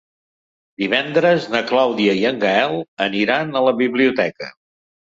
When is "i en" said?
2.23-2.43